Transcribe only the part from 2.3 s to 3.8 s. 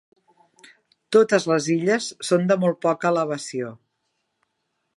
de molt poca elevació.